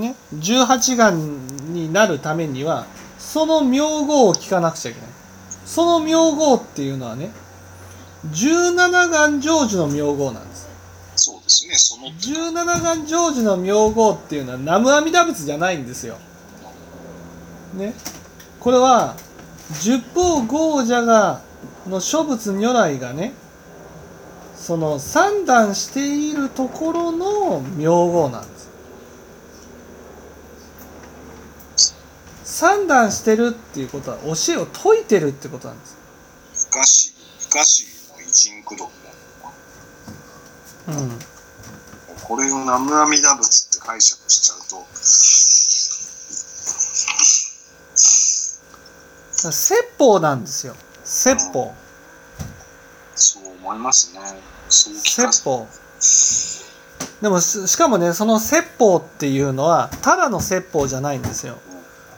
[0.00, 2.86] ね18願になるためには
[3.18, 5.10] その名号を聞かなくちゃいけない
[5.64, 7.30] その名号っていうのはね
[8.32, 10.60] 17願成就の名号なんです
[11.22, 16.16] そうですね、その手が17願成就の名号っていうのは南無阿弥陀仏じゃないんですよ。
[17.74, 17.92] ね。
[18.58, 19.16] これは
[19.82, 21.42] 十方豪者が
[21.86, 23.34] の諸仏如来がね
[24.56, 28.69] その三段しているところの名号なんです。
[32.60, 34.54] 三段してるっていうことは教えを説
[35.00, 35.96] いてるってことなんです。
[36.68, 38.92] 不可思議、不可思議の偉人功徳
[40.86, 41.18] だうん。
[42.22, 44.86] これを南無阿弥陀仏って解釈しちゃうと、
[49.50, 50.76] 説法なんですよ。
[51.02, 51.72] 説法。
[53.14, 54.20] そう思いますね。
[54.68, 55.66] 説法
[57.22, 61.58] でもししかもねその説法っていうのはただの説法じゃないんですよ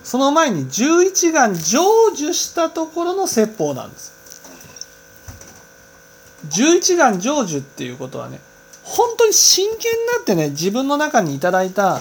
[0.05, 1.78] その前に11願成
[2.14, 4.12] 就したところの説法なんです。
[6.48, 8.41] 11願成就っていうことはね
[8.83, 12.00] 本当に真剣になってね自分の中にいただいた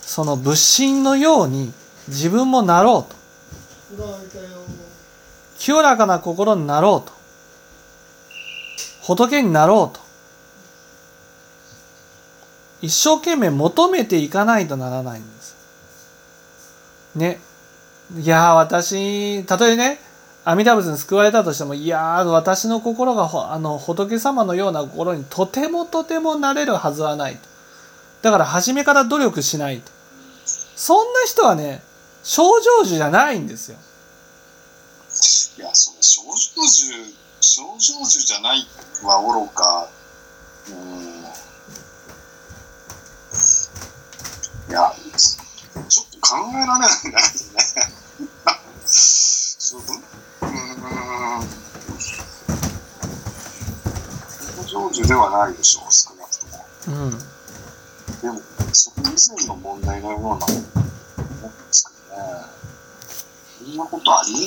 [0.00, 1.72] その仏心のように
[2.08, 3.24] 自分もなろうと。
[5.58, 7.14] 清らかな心になろうと。
[9.02, 10.04] 仏になろうと。
[12.82, 15.56] 一生懸命求めていかないとならないんです。
[17.16, 17.40] ね。
[18.18, 19.98] いやー私たとえね
[20.44, 27.40] 阿弥陀仏に救われたとしてもいやー私の心があの仏様のような心にとてもとてもなれるはずはないと。
[28.22, 29.90] だから初めから努力しないと。
[30.76, 31.82] そんな人はね
[32.22, 33.78] 症状樹じゃないんですよ。
[35.56, 36.22] いや、その症
[36.56, 38.66] 状樹、症状樹じゃない
[39.04, 39.88] はおろか、
[40.68, 40.74] うん。
[44.68, 44.92] いや、
[45.88, 47.12] ちょっと考えられないん。
[47.12, 47.30] だよね。
[48.84, 49.86] そううん。
[54.66, 56.46] 症状樹ではないでしょう、少なくと
[56.90, 57.04] も。
[57.04, 57.18] うん。
[58.20, 58.40] でも、
[58.72, 59.04] そこ以
[59.38, 60.38] 前の問題のようなもん。
[60.38, 60.46] で
[61.70, 62.24] すけどね。
[63.64, 63.76] そん。
[63.76, 64.42] なことあり